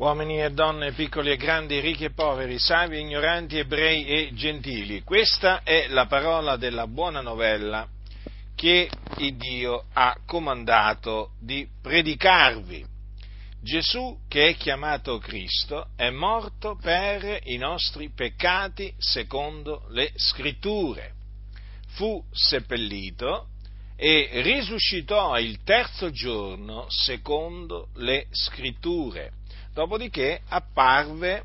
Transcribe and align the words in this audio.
uomini 0.00 0.42
e 0.42 0.50
donne, 0.50 0.92
piccoli 0.92 1.30
e 1.30 1.36
grandi, 1.36 1.78
ricchi 1.78 2.04
e 2.04 2.12
poveri, 2.12 2.58
savi 2.58 2.96
e 2.96 3.00
ignoranti, 3.00 3.58
ebrei 3.58 4.06
e 4.06 4.30
gentili. 4.32 5.02
Questa 5.02 5.62
è 5.62 5.88
la 5.88 6.06
parola 6.06 6.56
della 6.56 6.86
buona 6.86 7.20
novella 7.20 7.86
che 8.54 8.88
Dio 9.36 9.84
ha 9.92 10.16
comandato 10.24 11.32
di 11.38 11.68
predicarvi. 11.82 12.82
Gesù, 13.62 14.20
che 14.26 14.48
è 14.48 14.56
chiamato 14.56 15.18
Cristo, 15.18 15.88
è 15.96 16.08
morto 16.08 16.78
per 16.80 17.40
i 17.44 17.58
nostri 17.58 18.08
peccati 18.08 18.94
secondo 18.96 19.84
le 19.90 20.12
scritture. 20.14 21.12
Fu 21.88 22.24
seppellito 22.32 23.48
e 23.96 24.30
risuscitò 24.42 25.38
il 25.38 25.62
terzo 25.62 26.08
giorno 26.08 26.86
secondo 26.88 27.88
le 27.96 28.28
scritture 28.30 29.32
dopodiché 29.72 30.40
apparve 30.48 31.44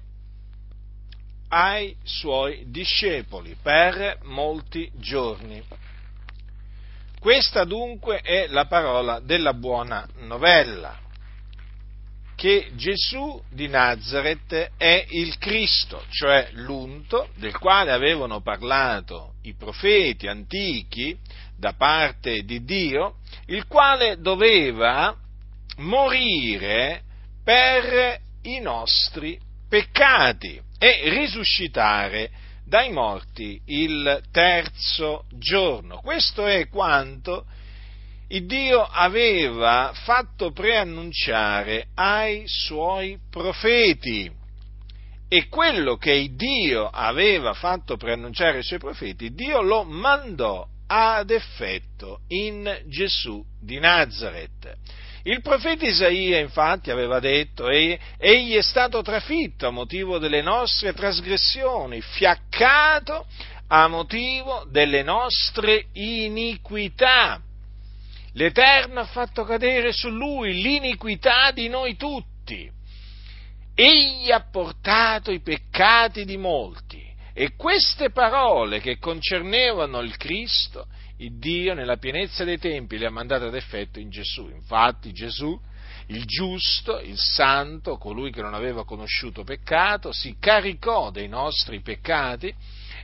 ai 1.49 1.95
suoi 2.03 2.65
discepoli 2.67 3.55
per 3.61 4.19
molti 4.23 4.91
giorni. 4.95 5.63
Questa 7.19 7.63
dunque 7.63 8.21
è 8.21 8.47
la 8.47 8.65
parola 8.65 9.19
della 9.19 9.53
buona 9.53 10.07
novella, 10.19 10.99
che 12.35 12.71
Gesù 12.75 13.41
di 13.49 13.67
Nazareth 13.67 14.71
è 14.77 15.05
il 15.09 15.37
Cristo, 15.37 16.03
cioè 16.09 16.49
l'unto 16.51 17.29
del 17.35 17.57
quale 17.57 17.91
avevano 17.91 18.41
parlato 18.41 19.35
i 19.43 19.53
profeti 19.55 20.27
antichi 20.27 21.17
da 21.57 21.73
parte 21.73 22.43
di 22.43 22.63
Dio, 22.63 23.15
il 23.47 23.65
quale 23.65 24.19
doveva 24.19 25.15
morire 25.77 27.03
per 27.45 28.19
i 28.41 28.59
nostri 28.59 29.39
peccati 29.69 30.59
e 30.79 31.09
risuscitare 31.09 32.31
dai 32.65 32.91
morti 32.91 33.61
il 33.65 34.23
terzo 34.31 35.25
giorno. 35.37 36.01
Questo 36.01 36.47
è 36.47 36.67
quanto 36.67 37.45
il 38.29 38.47
Dio 38.47 38.81
aveva 38.81 39.91
fatto 39.93 40.51
preannunciare 40.51 41.89
ai 41.93 42.43
suoi 42.47 43.19
profeti. 43.29 44.31
E 45.27 45.47
quello 45.47 45.97
che 45.97 46.13
il 46.13 46.35
Dio 46.35 46.87
aveva 46.87 47.53
fatto 47.53 47.95
preannunciare 47.95 48.57
ai 48.57 48.63
suoi 48.63 48.79
profeti, 48.79 49.33
Dio 49.33 49.61
lo 49.61 49.83
mandò 49.83 50.67
ad 50.87 51.29
effetto 51.29 52.21
in 52.29 52.81
Gesù 52.87 53.43
di 53.59 53.79
Nazareth. 53.79 54.77
Il 55.27 55.41
profeta 55.41 55.87
Isaia 55.87 56.37
infatti 56.37 56.91
aveva 56.91 57.19
detto, 57.19 57.67
egli 57.67 58.53
è 58.53 58.61
stato 58.61 59.01
trafitto 59.01 59.65
a 59.65 59.71
motivo 59.71 60.19
delle 60.19 60.43
nostre 60.43 60.93
trasgressioni, 60.93 61.99
fiaccato 61.99 63.25
a 63.69 63.87
motivo 63.87 64.67
delle 64.69 65.01
nostre 65.01 65.87
iniquità. 65.93 67.41
L'Eterno 68.33 68.99
ha 68.99 69.05
fatto 69.05 69.45
cadere 69.45 69.93
su 69.93 70.09
lui 70.09 70.61
l'iniquità 70.61 71.49
di 71.49 71.69
noi 71.69 71.95
tutti. 71.95 72.69
Egli 73.73 74.29
ha 74.29 74.45
portato 74.51 75.31
i 75.31 75.41
peccati 75.41 76.23
di 76.23 76.37
molti. 76.37 77.03
E 77.33 77.55
queste 77.55 78.11
parole 78.11 78.79
che 78.79 78.99
concernevano 78.99 80.01
il 80.01 80.15
Cristo 80.17 80.85
il 81.17 81.37
Dio 81.37 81.73
nella 81.73 81.97
pienezza 81.97 82.43
dei 82.43 82.57
tempi 82.57 82.97
le 82.97 83.05
ha 83.05 83.11
mandate 83.11 83.45
ad 83.45 83.55
effetto 83.55 83.99
in 83.99 84.09
Gesù. 84.09 84.49
Infatti 84.49 85.13
Gesù, 85.13 85.57
il 86.07 86.25
giusto, 86.25 86.99
il 86.99 87.17
santo, 87.17 87.97
colui 87.97 88.31
che 88.31 88.41
non 88.41 88.53
aveva 88.53 88.85
conosciuto 88.85 89.43
peccato, 89.43 90.11
si 90.11 90.35
caricò 90.39 91.11
dei 91.11 91.27
nostri 91.27 91.81
peccati 91.81 92.53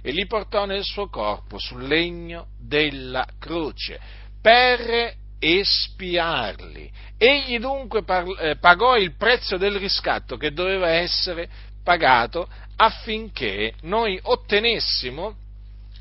e 0.01 0.11
li 0.11 0.25
portò 0.25 0.65
nel 0.65 0.83
suo 0.83 1.07
corpo 1.07 1.57
sul 1.57 1.87
legno 1.87 2.47
della 2.59 3.25
croce 3.39 3.99
per 4.41 5.15
espiarli. 5.39 6.91
Egli 7.17 7.59
dunque 7.59 8.03
eh, 8.39 8.57
pagò 8.57 8.97
il 8.97 9.15
prezzo 9.15 9.57
del 9.57 9.77
riscatto 9.77 10.37
che 10.37 10.51
doveva 10.51 10.89
essere 10.89 11.49
pagato 11.83 12.47
affinché 12.75 13.73
noi 13.81 14.19
ottenessimo 14.21 15.35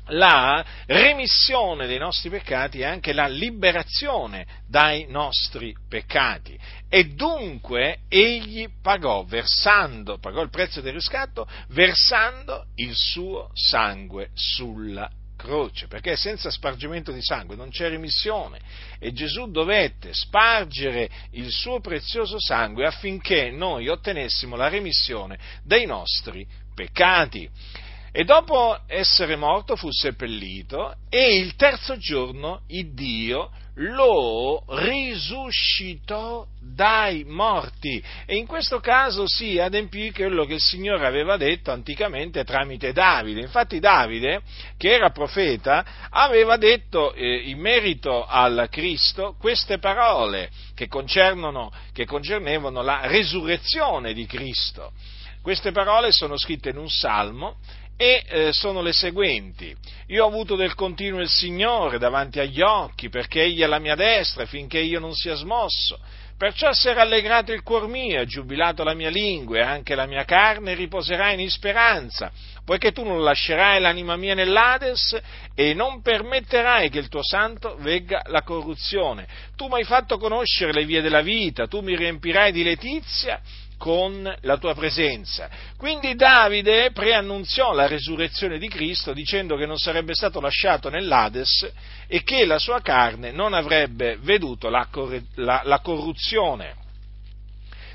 la 0.07 0.65
remissione 0.87 1.87
dei 1.87 1.97
nostri 1.97 2.29
peccati 2.29 2.79
e 2.79 2.85
anche 2.85 3.13
la 3.13 3.27
liberazione 3.27 4.45
dai 4.67 5.05
nostri 5.07 5.75
peccati. 5.87 6.57
E 6.89 7.09
dunque 7.09 7.99
egli 8.09 8.67
pagò, 8.81 9.23
versando, 9.23 10.17
pagò 10.17 10.41
il 10.41 10.49
prezzo 10.49 10.81
del 10.81 10.93
riscatto, 10.93 11.47
versando 11.69 12.65
il 12.75 12.93
suo 12.93 13.49
sangue 13.53 14.29
sulla 14.33 15.09
croce, 15.41 15.87
perché 15.87 16.15
senza 16.15 16.51
spargimento 16.51 17.11
di 17.11 17.21
sangue 17.21 17.55
non 17.55 17.69
c'è 17.69 17.89
remissione. 17.89 18.59
E 18.99 19.11
Gesù 19.11 19.49
dovette 19.49 20.13
spargere 20.13 21.09
il 21.31 21.49
suo 21.51 21.79
prezioso 21.79 22.39
sangue 22.39 22.85
affinché 22.85 23.49
noi 23.49 23.87
ottenessimo 23.87 24.55
la 24.55 24.67
remissione 24.67 25.39
dei 25.63 25.85
nostri 25.85 26.45
peccati 26.75 27.49
e 28.13 28.25
dopo 28.25 28.77
essere 28.87 29.37
morto 29.37 29.77
fu 29.77 29.89
seppellito 29.89 30.95
e 31.09 31.37
il 31.37 31.55
terzo 31.55 31.97
giorno 31.97 32.63
il 32.67 32.93
Dio 32.93 33.51
lo 33.75 34.65
risuscitò 34.67 36.45
dai 36.59 37.23
morti 37.23 38.03
e 38.25 38.35
in 38.35 38.45
questo 38.45 38.81
caso 38.81 39.27
si 39.27 39.59
adempì 39.59 40.11
quello 40.11 40.43
che 40.43 40.55
il 40.55 40.61
Signore 40.61 41.07
aveva 41.07 41.37
detto 41.37 41.71
anticamente 41.71 42.43
tramite 42.43 42.91
Davide. 42.91 43.39
Infatti 43.39 43.79
Davide, 43.79 44.41
che 44.77 44.93
era 44.93 45.11
profeta, 45.11 45.85
aveva 46.09 46.57
detto 46.57 47.13
eh, 47.13 47.49
in 47.49 47.59
merito 47.59 48.25
al 48.25 48.67
Cristo 48.69 49.35
queste 49.39 49.79
parole 49.79 50.49
che, 50.75 50.89
che 51.93 52.05
concernevano 52.05 52.81
la 52.81 53.07
resurrezione 53.07 54.13
di 54.13 54.25
Cristo. 54.25 54.91
Queste 55.41 55.71
parole 55.71 56.11
sono 56.11 56.37
scritte 56.37 56.69
in 56.69 56.77
un 56.77 56.89
salmo 56.89 57.57
e 58.01 58.23
eh, 58.27 58.49
sono 58.51 58.81
le 58.81 58.93
seguenti. 58.93 59.75
Io 60.07 60.25
ho 60.25 60.27
avuto 60.27 60.55
del 60.55 60.73
continuo 60.73 61.19
il 61.19 61.29
Signore 61.29 61.99
davanti 61.99 62.39
agli 62.39 62.59
occhi, 62.59 63.09
perché 63.09 63.43
Egli 63.43 63.59
è 63.59 63.65
alla 63.65 63.77
mia 63.77 63.93
destra 63.93 64.47
finché 64.47 64.79
io 64.79 64.99
non 64.99 65.13
sia 65.13 65.35
smosso. 65.35 65.99
Perciò 66.35 66.73
si 66.73 66.87
è 66.87 66.93
rallegrato 66.95 67.53
il 67.53 67.61
cuor 67.61 67.87
mio, 67.87 68.19
è 68.19 68.25
giubilato 68.25 68.83
la 68.83 68.95
mia 68.95 69.11
lingua 69.11 69.59
e 69.59 69.61
anche 69.61 69.93
la 69.93 70.07
mia 70.07 70.25
carne 70.25 70.73
riposerà 70.73 71.31
in 71.33 71.47
speranza, 71.51 72.31
poiché 72.65 72.91
tu 72.91 73.03
non 73.03 73.23
lascerai 73.23 73.79
l'anima 73.79 74.15
mia 74.15 74.33
nell'Ades 74.33 75.21
e 75.53 75.75
non 75.75 76.01
permetterai 76.01 76.89
che 76.89 76.97
il 76.97 77.07
tuo 77.07 77.21
santo 77.21 77.77
vegga 77.81 78.23
la 78.29 78.41
corruzione. 78.41 79.27
Tu 79.55 79.67
mi 79.67 79.75
hai 79.75 79.83
fatto 79.83 80.17
conoscere 80.17 80.73
le 80.73 80.85
vie 80.85 81.01
della 81.01 81.21
vita, 81.21 81.67
tu 81.67 81.81
mi 81.81 81.95
riempirai 81.95 82.51
di 82.51 82.63
letizia 82.63 83.39
con 83.81 84.31
la 84.41 84.57
tua 84.57 84.75
presenza. 84.75 85.49
Quindi 85.75 86.13
Davide 86.13 86.91
preannunziò 86.91 87.73
la 87.73 87.87
resurrezione 87.87 88.59
di 88.59 88.67
Cristo 88.67 89.11
dicendo 89.11 89.55
che 89.55 89.65
non 89.65 89.79
sarebbe 89.79 90.13
stato 90.13 90.39
lasciato 90.39 90.91
nell'Ades 90.91 91.67
e 92.05 92.21
che 92.21 92.45
la 92.45 92.59
sua 92.59 92.79
carne 92.81 93.31
non 93.31 93.55
avrebbe 93.55 94.19
veduto 94.21 94.69
la, 94.69 94.87
la, 95.33 95.61
la 95.63 95.79
corruzione. 95.79 96.75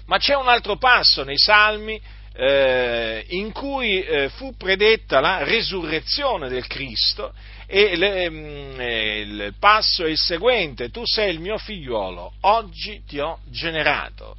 Ma 0.07 0.19
c'è 0.19 0.35
un 0.35 0.49
altro 0.49 0.77
passo 0.77 1.23
nei 1.23 1.39
Salmi 1.39 2.01
eh, 2.35 3.25
in 3.29 3.53
cui 3.53 4.03
eh, 4.03 4.29
fu 4.31 4.57
predetta 4.57 5.21
la 5.21 5.45
resurrezione 5.45 6.49
del 6.49 6.67
Cristo 6.67 7.33
e 7.69 7.95
le, 7.95 8.29
mm, 8.29 8.81
eh, 8.81 9.21
il 9.21 9.55
passo 9.61 10.05
è 10.05 10.09
il 10.09 10.19
seguente, 10.19 10.91
tu 10.91 11.03
sei 11.05 11.33
il 11.33 11.39
mio 11.39 11.59
figliuolo, 11.59 12.33
oggi 12.41 13.05
ti 13.07 13.21
ho 13.21 13.39
generato. 13.51 14.35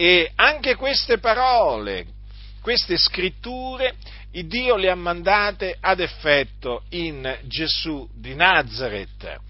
E 0.00 0.30
anche 0.36 0.76
queste 0.76 1.18
parole, 1.18 2.06
queste 2.62 2.96
scritture, 2.96 3.96
Dio 4.30 4.76
le 4.76 4.90
ha 4.90 4.94
mandate 4.94 5.76
ad 5.80 5.98
effetto 5.98 6.84
in 6.90 7.36
Gesù 7.42 8.08
di 8.14 8.36
Nazareth, 8.36 9.40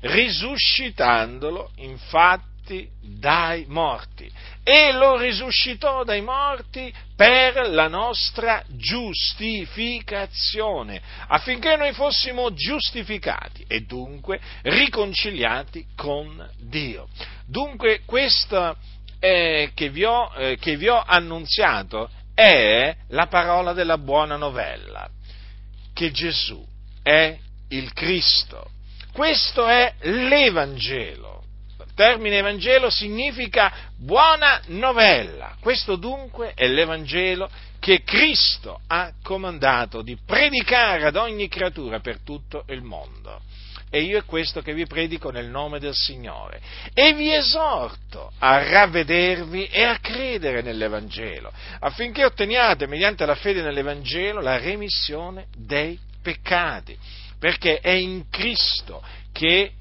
risuscitandolo 0.00 1.70
infatti 1.76 2.90
dai 3.00 3.64
morti. 3.68 4.28
E 4.64 4.90
lo 4.90 5.16
risuscitò 5.16 6.02
dai 6.02 6.20
morti 6.20 6.92
per 7.14 7.68
la 7.68 7.86
nostra 7.86 8.64
giustificazione, 8.66 11.00
affinché 11.28 11.76
noi 11.76 11.92
fossimo 11.92 12.52
giustificati 12.52 13.64
e 13.68 13.82
dunque 13.82 14.40
riconciliati 14.62 15.86
con 15.94 16.44
Dio. 16.58 17.06
Dunque 17.46 18.00
questa 18.04 18.76
eh, 19.26 19.70
che, 19.74 19.90
vi 19.90 20.04
ho, 20.04 20.32
eh, 20.36 20.56
che 20.56 20.76
vi 20.76 20.86
ho 20.86 21.02
annunziato 21.04 22.08
è 22.32 22.94
la 23.08 23.26
parola 23.26 23.72
della 23.72 23.98
buona 23.98 24.36
novella, 24.36 25.08
che 25.92 26.12
Gesù 26.12 26.64
è 27.02 27.36
il 27.70 27.92
Cristo. 27.92 28.70
Questo 29.12 29.66
è 29.66 29.94
l'Evangelo. 30.02 31.42
termine 31.96 32.38
Evangelo 32.38 32.90
significa 32.90 33.72
buona 33.96 34.60
novella. 34.66 35.56
Questo 35.60 35.96
dunque 35.96 36.52
è 36.54 36.68
l'Evangelo 36.68 37.48
che 37.80 38.02
Cristo 38.04 38.80
ha 38.86 39.12
comandato 39.22 40.02
di 40.02 40.16
predicare 40.24 41.06
ad 41.06 41.16
ogni 41.16 41.48
creatura 41.48 42.00
per 42.00 42.20
tutto 42.20 42.64
il 42.68 42.82
mondo. 42.82 43.40
E 43.96 44.02
io 44.02 44.18
è 44.18 44.24
questo 44.26 44.60
che 44.60 44.74
vi 44.74 44.84
predico 44.84 45.30
nel 45.30 45.48
nome 45.48 45.78
del 45.78 45.94
Signore. 45.94 46.60
E 46.92 47.14
vi 47.14 47.32
esorto 47.32 48.30
a 48.40 48.62
ravvedervi 48.62 49.68
e 49.68 49.84
a 49.84 49.98
credere 50.00 50.60
nell'Evangelo, 50.60 51.50
affinché 51.80 52.22
otteniate, 52.22 52.86
mediante 52.86 53.24
la 53.24 53.36
fede 53.36 53.62
nell'Evangelo, 53.62 54.42
la 54.42 54.58
remissione 54.58 55.46
dei 55.56 55.98
peccati. 56.20 56.94
Perché 57.38 57.80
è 57.80 57.92
in 57.92 58.28
Cristo 58.28 59.02
che 59.32 59.72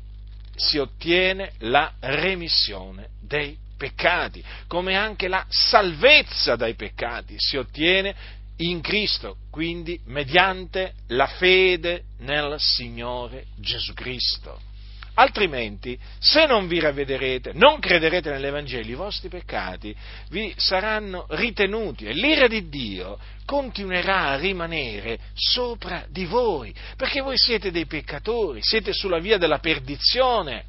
si 0.56 0.78
ottiene 0.78 1.52
la 1.60 1.92
remissione 2.00 3.10
dei 3.20 3.58
peccati, 3.78 4.42
come 4.68 4.96
anche 4.96 5.28
la 5.28 5.46
salvezza 5.50 6.56
dai 6.56 6.76
peccati 6.76 7.36
si 7.38 7.58
ottiene 7.58 8.16
in 8.58 8.82
Cristo, 8.82 9.38
quindi 9.52 10.00
mediante 10.06 10.94
la 11.08 11.28
fede 11.28 12.04
nel 12.20 12.56
Signore 12.58 13.48
Gesù 13.58 13.94
Cristo. 13.94 14.74
Altrimenti, 15.18 15.98
se 16.20 16.46
non 16.46 16.68
vi 16.68 16.80
ravvederete, 16.80 17.54
non 17.54 17.80
crederete 17.80 18.30
nell'Evangelo, 18.32 18.90
i 18.90 18.96
vostri 18.96 19.30
peccati 19.30 19.96
vi 20.30 20.54
saranno 20.58 21.26
ritenuti 21.30 22.06
e 22.06 22.12
l'ira 22.12 22.48
di 22.48 22.68
Dio 22.68 23.18
continuerà 23.46 24.32
a 24.32 24.36
rimanere 24.36 25.20
sopra 25.34 26.06
di 26.10 26.26
voi, 26.26 26.74
perché 26.98 27.22
voi 27.22 27.38
siete 27.38 27.72
dei 27.72 27.86
peccatori, 27.86 28.60
siete 28.62 28.92
sulla 28.92 29.20
via 29.20 29.38
della 29.38 29.60
perdizione. 29.60 30.66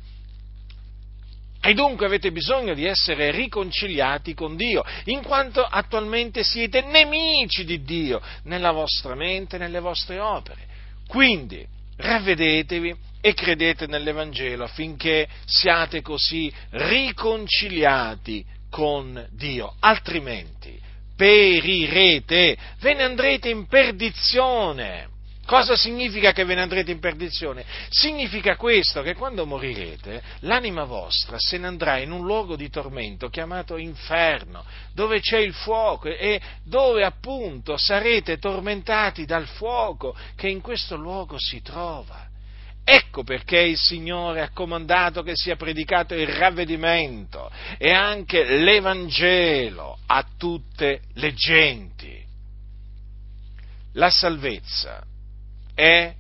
E 1.61 1.75
dunque 1.75 2.07
avete 2.07 2.31
bisogno 2.31 2.75
di 2.75 2.85
essere 2.85 3.31
riconciliati 3.31 4.35
con 4.35 4.57
Dio, 4.57 4.85
in 5.07 5.23
quanto 5.23 5.63
attualmente 5.63 6.45
siete 6.45 6.83
nemici 6.83 7.65
di 7.65 7.83
Dio 7.83 8.21
nella 8.45 8.71
vostra 8.71 9.15
mente 9.15 9.57
e 9.57 9.59
nelle 9.59 9.81
vostre 9.81 10.21
opere. 10.21 10.61
Quindi 11.09 11.67
ravvedetevi 11.97 12.95
e 13.21 13.35
credete 13.35 13.87
nell'Evangelo 13.87 14.65
affinché 14.65 15.29
siate 15.45 16.03
così 16.03 16.53
riconciliati 16.71 18.45
con 18.71 19.27
Dio, 19.33 19.75
altrimenti 19.81 20.79
perirete, 21.17 22.57
ve 22.79 22.95
ne 22.95 23.03
andrete 23.03 23.49
in 23.49 23.67
perdizione. 23.67 25.09
Cosa 25.47 25.77
significa 25.77 26.33
che 26.33 26.45
ve 26.45 26.57
ne 26.57 26.63
andrete 26.63 26.91
in 26.91 26.99
perdizione? 26.99 27.65
Significa 27.89 28.57
questo, 28.57 29.03
che 29.03 29.15
quando 29.15 29.47
morirete, 29.47 30.21
l'anima 30.41 30.83
vostra 30.83 31.37
se 31.39 31.57
ne 31.57 31.69
andrà 31.69 31.99
in 31.99 32.11
un 32.11 32.25
luogo 32.25 32.57
di 32.57 32.69
tormento 32.69 33.29
chiamato 33.29 33.77
inferno, 33.77 34.65
dove 34.93 35.21
c'è 35.21 35.39
il 35.39 35.55
fuoco 35.55 36.09
e 36.09 36.41
dove 36.65 37.05
appunto 37.05 37.77
sarete 37.77 38.39
tormentati 38.39 39.25
dal 39.25 39.47
fuoco 39.47 40.17
che 40.35 40.49
in 40.49 40.61
questo 40.61 40.97
luogo 40.97 41.37
si 41.39 41.63
trova. 41.63 42.27
Ecco 42.83 43.23
perché 43.23 43.61
il 43.61 43.79
Signore 43.79 44.43
ha 44.43 44.51
comandato 44.51 45.23
che 45.23 45.37
sia 45.37 45.55
predicato 45.55 46.15
il 46.15 46.27
ravvedimento 46.27 47.53
e 47.79 47.93
anche 47.93 48.43
l'Evangelo 48.43 49.99
a 50.07 50.27
tutte 50.37 51.03
le 51.15 51.35
genti. 51.35 52.25
La 53.93 54.11
salvezza 54.11 55.15
è 55.77 56.13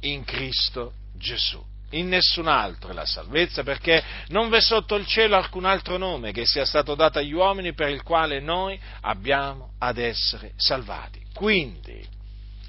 in 0.00 0.24
Cristo 0.24 0.92
Gesù. 1.16 1.64
In 1.92 2.08
nessun 2.08 2.48
altro 2.48 2.90
è 2.90 2.92
la 2.92 3.06
salvezza, 3.06 3.62
perché 3.62 4.02
non 4.28 4.50
v'è 4.50 4.60
sotto 4.60 4.96
il 4.96 5.06
cielo 5.06 5.36
alcun 5.36 5.64
altro 5.64 5.96
nome 5.96 6.32
che 6.32 6.44
sia 6.44 6.66
stato 6.66 6.94
dato 6.94 7.18
agli 7.18 7.32
uomini 7.32 7.72
per 7.72 7.88
il 7.88 8.02
quale 8.02 8.40
noi 8.40 8.78
abbiamo 9.02 9.72
ad 9.78 9.96
essere 9.96 10.52
salvati. 10.56 11.22
Quindi, 11.32 12.04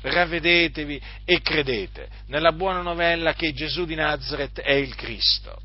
ravvedetevi 0.01 1.01
e 1.25 1.41
credete 1.41 2.07
nella 2.27 2.53
buona 2.53 2.81
novella 2.81 3.33
che 3.33 3.51
Gesù 3.51 3.83
di 3.83 3.95
Nazareth 3.95 4.61
è 4.61 4.73
il 4.73 4.95
Cristo. 4.95 5.59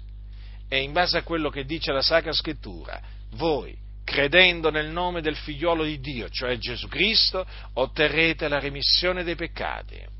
E 0.69 0.81
in 0.81 0.93
base 0.93 1.19
a 1.19 1.23
quello 1.23 1.51
che 1.51 1.65
dice 1.65 1.93
la 1.93 2.03
Sacra 2.03 2.33
Scrittura, 2.33 3.01
voi, 3.33 3.77
credendo 4.03 4.71
nel 4.71 4.89
nome 4.89 5.21
del 5.21 5.37
figliuolo 5.37 5.85
di 5.85 6.01
Dio, 6.01 6.29
cioè 6.29 6.57
Gesù 6.57 6.89
Cristo, 6.89 7.47
otterrete 7.75 8.49
la 8.49 8.59
remissione 8.59 9.23
dei 9.23 9.37
peccati 9.37 10.14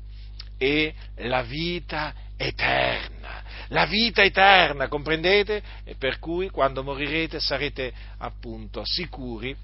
e 0.57 0.93
la 1.17 1.41
vita 1.43 2.13
eterna. 2.37 3.43
La 3.69 3.85
vita 3.85 4.23
eterna, 4.23 4.87
comprendete? 4.87 5.61
E 5.83 5.95
per 5.95 6.19
cui 6.19 6.49
quando 6.49 6.83
morirete 6.83 7.39
sarete 7.39 7.91
appunto 8.17 8.83
sicuri 8.85 9.55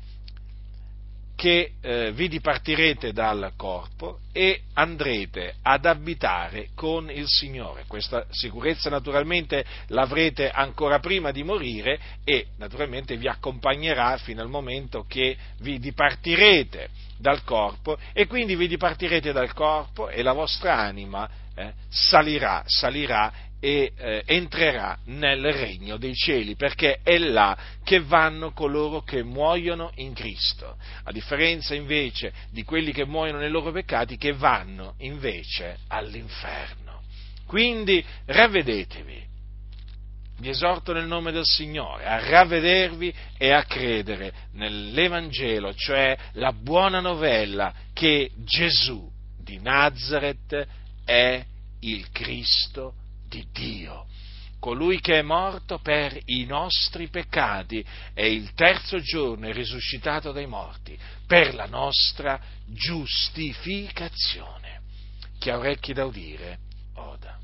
che 1.42 1.72
eh, 1.82 2.12
vi 2.12 2.28
dipartirete 2.28 3.14
dal 3.14 3.54
corpo 3.58 4.20
e 4.32 4.62
andrete 4.74 5.56
ad 5.64 5.88
abitare 5.88 6.68
con 6.76 7.10
il 7.10 7.26
Signore. 7.26 7.86
Questa 7.88 8.28
sicurezza 8.30 8.92
naturalmente 8.92 9.66
l'avrete 9.88 10.52
ancora 10.52 11.00
prima 11.00 11.32
di 11.32 11.42
morire 11.42 12.00
e 12.24 12.50
naturalmente 12.58 13.18
vi 13.18 13.28
accompagnerà 13.28 14.18
fino 14.18 14.44
al 14.44 14.50
momento 14.50 15.06
che 15.08 15.36
vi 15.62 15.80
dipartirete 15.80 16.90
dal 17.18 17.44
corpo 17.44 17.98
e 18.14 18.28
quindi 18.28 18.56
vi 18.56 18.68
dipartirete 18.68 19.32
dal 19.32 19.54
corpo 19.54 20.10
e 20.10 20.22
la 20.22 20.34
vostra 20.34 20.78
anima 20.78 21.28
eh, 21.56 21.74
salirà, 21.90 22.62
salirà 22.68 23.34
e 23.64 23.94
eh, 23.96 24.24
entrerà 24.26 24.98
nel 25.06 25.54
regno 25.54 25.98
dei 25.98 26.16
cieli, 26.16 26.56
perché 26.56 27.00
è 27.04 27.20
là 27.20 27.56
che 27.84 28.00
vanno 28.00 28.52
coloro 28.54 29.04
che 29.04 29.24
muoiono 29.24 29.92
in 29.98 30.14
Cristo, 30.14 30.76
a 31.04 31.12
differenza 31.12 31.76
invece 31.76 32.34
di 32.50 32.64
quelli 32.64 32.92
che 32.92 33.06
muoiono 33.06 33.38
nei 33.38 33.52
loro 33.52 33.72
peccati 33.72 34.18
che 34.18 34.34
vanno 34.34 34.96
invece 34.98 35.78
all'inferno. 35.90 37.04
Quindi 37.46 38.04
ravvedetevi, 38.26 39.26
vi 40.40 40.50
esorto 40.50 40.92
nel 40.92 41.06
nome 41.06 41.32
del 41.32 41.46
Signore 41.46 42.06
a 42.06 42.18
ravvedervi 42.18 43.14
e 43.38 43.52
a 43.52 43.64
credere 43.66 44.34
nell'Evangelo, 44.54 45.72
cioè 45.76 46.18
la 46.34 46.52
buona 46.52 47.00
novella 47.00 47.72
che 47.94 48.32
Gesù 48.38 49.08
di 49.38 49.60
Nazareth 49.62 50.68
è 51.06 51.46
il 51.82 52.10
Cristo 52.10 52.96
di 53.32 53.48
Dio, 53.54 54.08
colui 54.60 55.00
che 55.00 55.20
è 55.20 55.22
morto 55.22 55.80
per 55.80 56.20
i 56.26 56.44
nostri 56.44 57.08
peccati 57.08 57.82
e 58.14 58.34
il 58.34 58.54
terzo 58.54 59.00
giorno 59.00 59.48
è 59.48 59.54
risuscitato 59.54 60.34
dai 60.34 60.48
morti 60.48 61.00
per 61.26 61.56
la 61.56 61.66
nostra 61.66 62.38
giustificazione. 62.66 64.82
Chi 65.40 65.50
ha 65.50 65.58
orecchi 65.58 65.94
da 65.94 66.04
udire, 66.04 66.60
oda. 66.96 67.41